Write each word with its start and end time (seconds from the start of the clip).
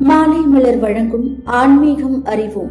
மாலை 0.00 0.40
மலர் 0.40 0.78
வழங்கும் 0.78 1.42
ஆன்மீகம் 1.44 2.24
அறிவோம். 2.24 2.70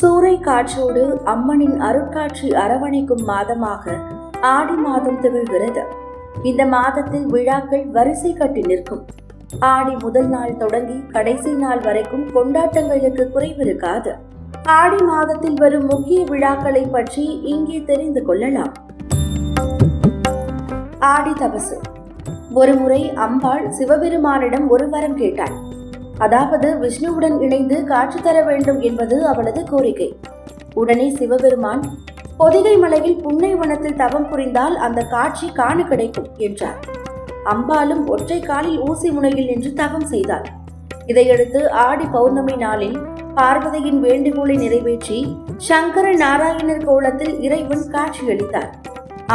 சூறை 0.00 0.40
காற்றோடு 0.40 1.20
அம்மனின் 1.24 1.80
அருட்காட்சி 1.80 2.48
அரவணைக்கும் 2.54 3.24
மாதமாக 3.28 3.94
ஆடி 4.40 4.72
மாதம் 4.72 5.18
திகழ்கிறது. 5.20 5.82
இந்த 6.42 6.66
மாதத்தில் 6.66 7.26
விழாக்கள் 7.26 7.86
வரிசை 7.86 8.32
கட்டி 8.32 8.60
நிற்கும். 8.60 9.04
ஆடி 9.58 9.96
முதல் 10.04 10.28
நாள் 10.28 10.56
தொடங்கி 10.56 11.02
கடைசி 11.12 11.52
நாள் 11.52 11.80
வரைக்கும் 11.80 12.26
கொண்டாட்டங்களுக்கு 12.34 13.26
குறைவிருக்காது. 13.34 14.14
ஆடி 14.66 15.02
மாதத்தில் 15.02 15.54
வரும் 15.54 15.86
முக்கிய 15.86 16.24
விழாக்களை 16.24 16.86
பற்றி 16.86 17.40
இங்கே 17.42 17.82
தெரிந்து 17.82 18.22
கொள்ளலாம். 18.22 18.72
ஆடி 20.98 21.30
தபசு. 21.30 21.95
ஒருமுறை 22.58 23.00
அம்பாள் 23.24 23.64
சிவபெருமானிடம் 23.76 24.66
ஒரு 24.74 24.84
வரம் 24.92 25.16
கேட்டாள். 25.20 25.56
அதாவது 26.24 26.68
விஷ்ணுவுடன் 26.82 27.36
இணைந்து 27.44 27.76
காட்சி 27.90 28.18
தர 28.26 28.36
வேண்டும் 28.42 28.78
என்பது 28.88 29.16
அவளது 29.30 29.62
கோரிக்கை. 29.70 30.08
உடனே 30.74 31.06
சிவபெருமான் 31.18 31.82
பொதிகை 32.38 32.74
மலையில் 32.82 33.18
புன்னை 33.24 33.50
வனத்தில் 33.54 33.98
தவம் 34.02 34.28
புரிந்தால் 34.30 34.76
அந்த 34.86 35.00
காட்சி 35.14 35.48
காண 35.58 35.78
கிடைக்கும் 35.90 36.30
என்றார். 36.46 36.78
அம்பாலும் 37.52 38.04
ஒற்றை 38.14 38.38
காலில் 38.40 38.78
ஊசி 38.88 39.10
முனையில் 39.16 39.50
நின்று 39.50 39.72
தவம் 39.82 40.08
செய்தாள். 40.12 40.46
இதையடுத்து 41.06 41.60
ஆடி 41.86 42.06
பௌர்ணமி 42.14 42.56
நாளில் 42.64 42.96
பார்வதியின் 43.38 44.00
வேண்டுகோளை 44.06 44.56
நிறைவேற்றி 44.56 45.18
சங்கர 45.68 46.06
நாராயணர் 46.24 46.86
கோலத்தில் 46.88 47.34
இறைவன் 47.46 47.84
காட்சியளித்தார். 47.96 48.70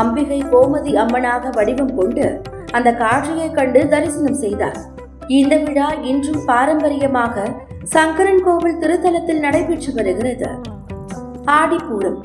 அம்பிகை 0.02 0.42
கோமதி 0.52 0.92
அம்மனாக 1.03 1.53
வடிவம் 1.58 1.95
கொண்டு 2.00 2.26
அந்த 2.71 2.93
காட்சியை 2.93 3.52
கண்டு 3.52 3.89
தரிசனம் 3.89 4.34
செய்தார். 4.34 4.77
இந்த 5.27 5.55
விழா 5.57 5.93
இன்றும் 6.02 6.45
பாரம்பரியமாக 6.45 7.44
சங்கரன் 7.84 8.44
கோவில் 8.44 8.77
திருத்தலத்தில் 8.77 9.39
நடைபெற்று 9.39 9.94
வருகிறது. 9.94 10.50
ஆடிப்பூரம். 11.45 12.19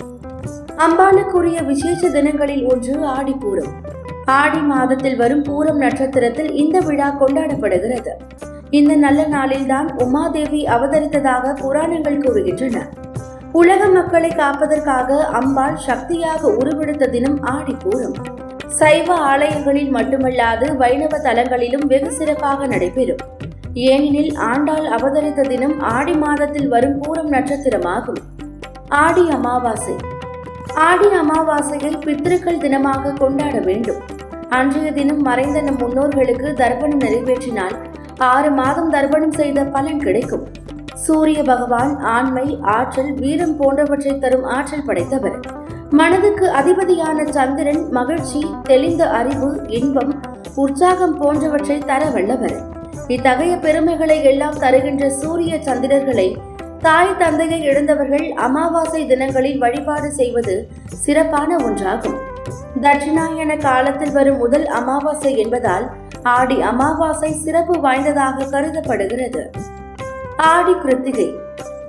அம்பாளுக்குரிய 0.76 1.64
விசேஷ 1.64 2.08
தினங்களில் 2.08 2.64
ஒன்று 2.64 2.94
ஆடிப்பூரம். 2.94 3.72
ஆடி 4.24 4.58
மாதத்தில் 4.58 5.16
வரும் 5.16 5.44
பூரம் 5.44 5.76
நட்சத்திரத்தில் 5.76 6.52
இந்த 6.52 6.80
விழா 6.80 7.08
கொண்டாடப்படுகிறது. 7.20 8.12
இந்த 8.70 8.94
நல்ல 8.94 9.22
நாளில்தான் 9.26 9.88
உமாதேவி 9.96 10.64
அவதரித்ததாக 10.64 11.54
புராணங்கள் 11.60 12.18
கூறுகின்றன. 12.18 12.78
உலக 13.52 13.88
மக்களை 13.88 14.30
காப்பதற்காக 14.30 15.18
அம்பாள் 15.18 15.76
சக்தியாக 15.76 16.48
உருவெடுத்த 16.48 17.06
தினம் 17.06 17.38
ஆடிப்பூரம். 17.44 18.14
சைவ 18.78 19.14
ஆலயங்களில் 19.14 19.94
மட்டுமல்லாது 19.94 20.76
வைணவ 20.76 21.18
தலங்களிலும் 21.18 21.86
வெகு 21.86 22.10
சிறப்பாக 22.12 22.66
நடைபெறும். 22.66 23.22
ஏனெனில் 23.74 24.34
ஆண்டாள் 24.36 24.86
அவதரித்த 24.86 25.42
தினம் 25.42 25.80
ஆடி 25.80 26.12
மாதத்தில் 26.12 26.68
வரும் 26.68 26.96
பூரம் 27.02 27.30
நட்சத்திரமாகும். 27.30 28.20
ஆடி 28.88 29.28
அமாவாசை. 29.30 29.96
ஆடி 30.74 31.06
அமாவாசையை 31.06 31.92
பித்திருக்கள் 32.00 32.58
தினமாக 32.58 33.12
கொண்டாட 33.12 33.58
வேண்டும். 33.58 34.00
அன்றைய 34.48 34.92
தினம் 34.92 35.22
மறைந்த 35.22 35.60
நம் 35.60 35.78
முன்னோர்களுக்கு 35.78 36.52
தர்ப்பணம் 36.52 37.00
நிறைவேற்றினால் 37.00 37.76
ஆறு 38.18 38.50
மாதம் 38.50 38.92
தர்ப்பணம் 38.92 39.32
செய்த 39.32 39.64
பலன் 39.64 39.98
கிடைக்கும். 39.98 40.46
சூரிய 40.94 41.42
பகவான் 41.42 41.98
ஆண்மை 42.00 42.58
ஆற்றல் 42.62 43.14
வீரம் 43.14 43.56
போன்றவற்றை 43.56 44.18
தரும் 44.18 44.44
ஆற்றல் 44.44 44.86
படைத்தவர். 44.86 45.64
மனதுக்கு 45.90 46.50
அதிபதியான 46.50 47.30
சந்திரன் 47.30 47.90
மகிழ்ச்சி 47.90 48.46
தெளிந்த 48.62 49.10
அறிவு 49.10 49.60
இன்பம் 49.68 50.20
உற்சாகம் 50.54 51.18
போன்றவற்றை 51.18 51.78
தர 51.78 52.04
வல்லவர். 52.04 52.60
இத்தகைய 53.06 53.56
பெருமைகளை 53.56 54.24
எல்லாம் 54.24 54.58
தருகின்ற 54.58 55.08
சூரிய 55.08 55.56
சந்திரர்களை 55.56 56.36
தாய் 56.80 57.16
தந்தையை 57.18 57.62
இழந்தவர்கள் 57.62 58.30
அமாவாசை 58.30 59.06
தினங்களில் 59.06 59.58
வழிபாடு 59.58 60.10
செய்வது 60.10 60.68
சிறப்பான 60.86 61.56
ஒன்றாகும். 61.56 62.16
தட்சிணாயன 62.80 63.60
காலத்தில் 63.62 64.12
வரும் 64.12 64.36
முதல் 64.36 64.66
அமாவாசை 64.66 65.36
என்பதால் 65.36 65.90
ஆடி 66.22 66.60
அமாவாசை 66.60 67.32
சிறப்பு 67.32 67.80
வாய்ந்ததாக 67.80 68.44
கருதப்படுகிறது. 68.44 69.50
ஆடி 70.36 70.72
கிருத்திகை. 70.72 71.34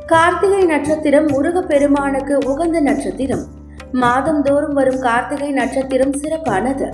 கார்த்திகை 0.05 0.63
நட்சத்திரம் 0.63 1.27
முருகப்பெருமானுக்கு 1.27 2.38
உகந்த 2.45 2.79
நட்சத்திரம். 2.79 3.56
மாதந்தோறும் 3.91 4.73
வரும் 4.73 4.99
கார்த்திகை 4.99 5.51
நட்சத்திரம் 5.51 6.13
சிறப்பானது. 6.13 6.93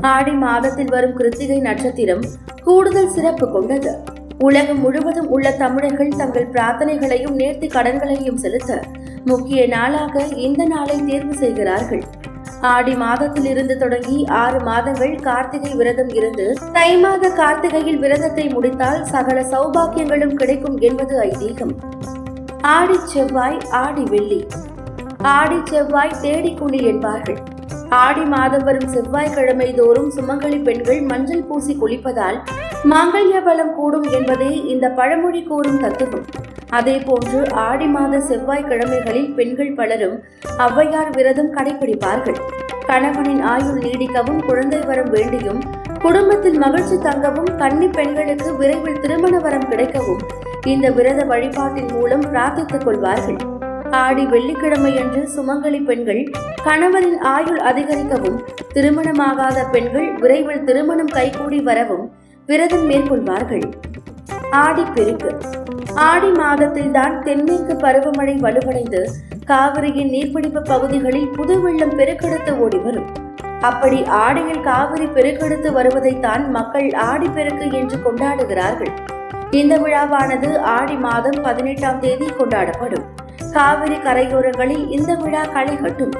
ஆடி 0.00 0.30
மாதத்தில் 0.30 0.90
வரும் 0.90 1.16
கிருத்திகை 1.16 1.60
நட்சத்திரம் 1.60 2.20
கூடுதல் 2.62 3.08
சிறப்பு 3.08 3.50
கொண்டது. 3.50 3.98
உலகம் 4.38 4.80
முழுவதும் 4.80 5.28
உள்ள 5.28 5.50
தமிழர்கள் 5.52 6.08
தங்கள் 6.08 6.48
பிரார்த்தனைகளையும் 6.52 7.36
நேர்த்தி 7.38 7.68
கடன்களையும் 7.68 8.34
செலுத்த 8.34 8.82
முக்கிய 9.24 9.66
நாளாக 9.66 10.24
இந்த 10.24 10.64
நாளை 10.64 11.04
தேர்வு 11.04 11.34
செய்கிறார்கள். 11.34 12.02
ஆடி 12.60 12.94
மாதத்தில் 12.94 13.46
இருந்து 13.46 13.78
தொடங்கி 13.78 14.26
ஆறு 14.26 14.60
மாதங்கள் 14.60 15.14
கார்த்திகை 15.14 15.74
விரதம் 15.74 16.08
இருந்து 16.08 16.58
தை 16.72 16.98
மாத 16.98 17.28
கார்த்திகையில் 17.28 17.98
விரதத்தை 17.98 18.48
முடித்தால் 18.48 19.04
சகல 19.04 19.40
சௌபாக்கியங்களும் 19.40 20.34
கிடைக்கும் 20.34 20.78
என்பது 20.78 21.20
ஐதீகம். 21.20 21.74
ஆடி 22.60 22.98
செவ்வாய் 23.04 23.58
ஆடி 23.70 24.02
வெள்ளி. 24.02 24.46
ஆடி 25.30 25.58
செவ்வாய் 25.70 26.14
தேடிக்குழி 26.22 26.78
என்பார்கள் 26.90 27.36
ஆடி 27.98 28.24
மாதம் 28.32 28.64
வரும் 28.68 28.88
செவ்வாய்க்கிழமை 28.94 29.68
தோறும் 29.74 30.08
சுமங்கலி 30.16 30.58
பெண்கள் 30.68 31.00
மஞ்சள் 31.10 31.44
பூசி 31.48 31.72
குளிப்பதால் 31.80 32.38
மாங்கல்ய 32.92 33.40
பலம் 33.44 33.72
கூடும் 33.76 34.08
என்பதே 34.18 34.50
இந்த 34.72 34.88
பழமொழி 34.98 35.42
கூறும் 35.50 35.78
தத்துவம். 35.84 36.26
அதே 36.78 36.96
போன்று 37.06 37.40
ஆடி 37.66 37.86
மாத 37.86 38.20
செவ்வாய்க்கிழமைகளில் 38.30 39.30
பெண்கள் 39.38 39.72
பலரும் 39.74 40.16
ஔவையார் 40.66 41.14
விரதம் 41.16 41.54
கடைபிடிப்பார்கள். 41.56 42.40
கணவனின் 42.90 43.42
ஆயுள் 43.54 43.80
நீடிக்கவும் 43.86 44.42
குழந்தை 44.48 44.80
வரம் 44.90 45.12
வேண்டியும் 45.16 45.62
குடும்பத்தில் 46.06 46.58
மகிழ்ச்சி 46.58 46.98
தங்கவும் 47.08 47.50
கன்னி 47.62 47.88
பெண்களுக்கு 47.98 48.50
விரைவில் 48.56 49.02
திருமண 49.04 49.38
வரம் 49.38 49.68
கிடைக்கவும் 49.72 50.22
இந்த 50.74 50.88
விரத 50.90 51.20
வழிபாட்டின் 51.24 51.92
மூலம் 51.96 52.26
பிரார்த்தித்துக் 52.30 52.86
கொள்வார்கள். 52.86 53.40
ஆடி 54.00 54.24
வெள்ளிக்கிழமையன்று 54.24 55.22
சுமங்கலி 55.36 55.84
பெண்கள் 55.84 56.30
கணவரின் 56.64 57.18
ஆயுள் 57.18 57.58
அதிகரிக்கவும் 57.60 58.38
திருமணமாகாத 58.74 59.58
பெண்கள் 59.70 60.12
விரைவில் 60.12 60.64
திருமணம் 60.64 61.06
கைகூடி 61.06 61.60
வரவும் 61.60 62.12
விரதம் 62.46 62.86
மேற்கொள்வார்கள். 62.90 63.66
ஆடி 64.50 64.84
பெருக்கு. 64.94 65.30
ஆடி 65.94 66.30
மாதத்தில் 66.30 66.90
தான் 66.90 67.22
தென்மேற்கு 67.22 67.74
பருவமழை 67.74 68.36
வலுவடைந்து 68.38 69.02
காவிரியின் 69.44 70.10
நீர்பிடிப்பு 70.10 70.62
பகுதிகளில் 70.62 71.28
புது 71.28 71.60
வெள்ளம் 71.60 71.96
பெருக்கெடுத்து 71.98 72.58
ஓடி 72.58 72.78
வரும். 72.78 73.08
அப்படி 73.60 74.04
ஆடியில் 74.04 74.60
காவிரி 74.60 75.04
பெருக்கெடுத்து 75.06 75.72
வருவதைத்தான் 75.72 76.50
மக்கள் 76.50 76.90
ஆடி 76.90 77.28
பெருக்கு 77.28 77.70
என்று 77.72 77.98
கொண்டாடுகிறார்கள். 78.04 78.92
இந்த 79.50 79.76
விழாவானது 79.78 80.58
ஆடி 80.60 80.94
மாதம் 80.94 81.42
பதினெட்டாம் 81.42 82.00
தேதி 82.00 82.28
கொண்டாடப்படும். 82.38 83.06
காவிரி 83.54 83.96
கரையோரங்களில் 83.96 84.84
இந்த 84.90 85.14
விழா 85.14 85.42
களை 85.54 85.74
கட்டும் 85.76 86.14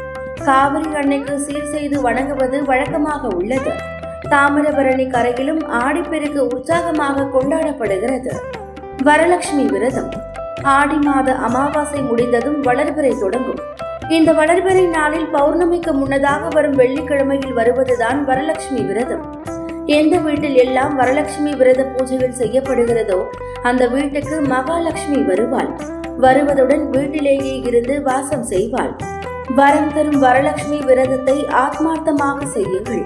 காவிரி 0.44 0.88
அன்னைக்கு 0.94 1.40
சீர் 1.40 1.70
செய்து 1.74 2.00
வணங்குவது 2.00 2.64
வழக்கமாக 2.64 3.28
உள்ளது. 3.28 3.72
தாமிரபரணி 4.30 5.06
கரையிலும் 5.10 5.62
ஆடிப்பெருக்கு 5.68 6.40
உற்சாகமாக 6.46 7.24
கொண்டாடப்படுகிறது. 7.24 8.32
வரலட்சுமி 9.04 9.64
விரதம். 9.70 10.10
ஆடி 10.62 10.98
மாத 11.06 11.34
அமாவாசை 11.34 12.02
முடிந்ததும் 12.02 12.60
வளர்பிறை 12.62 13.18
தொடங்கும். 13.18 13.62
இந்த 14.08 14.32
வளர்பிறை 14.32 14.84
நாளில் 14.90 15.26
பௌர்ணமிக்கு 15.32 15.92
முன்னதாக 15.92 16.48
வரும் 16.48 16.76
வெள்ளிக்கிழமையில் 16.76 17.52
வருவதுதான் 17.52 18.20
வரலட்சுமி 18.28 18.86
விரதம். 18.86 19.24
எந்த 19.86 20.16
வீட்டில் 20.18 20.54
எல்லாம் 20.54 20.98
வரலட்சுமி 20.98 21.52
விரத 21.56 21.82
பூஜைகள் 21.84 22.38
செய்யப்படுகிறதோ 22.42 23.20
அந்த 23.62 23.88
வீட்டுக்கு 23.88 24.40
மகாலட்சுமி 24.40 25.22
வருவாள். 25.22 25.72
வருவதுடன் 26.18 26.90
வீட்டிலேயே 26.90 27.60
இருந்து 27.60 28.02
வாசம் 28.02 28.44
செய்வாள். 28.44 28.94
வரம் 29.54 29.92
தரும் 29.94 30.22
வரலட்சுமி 30.22 30.84
விரதத்தை 30.84 31.44
ஆத்மார்த்தமாக 31.44 32.44
செய்யுங்கள். 32.44 33.04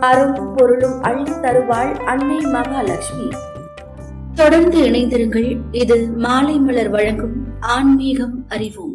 அருளும் 0.00 0.54
பொருளும் 0.54 1.02
அள்ளி 1.02 1.40
தருவாள் 1.40 1.96
அன்னை 1.96 2.36
மகாலட்சுமி. 2.36 3.28
தொடர்ந்து 4.34 4.78
இணைந்திருங்கள். 4.80 5.58
இது 5.72 6.08
மாலை 6.16 6.58
மலர் 6.58 6.90
வழங்கும் 6.90 7.46
ஆன்மீகம் 7.60 8.44
அறிவோம். 8.48 8.87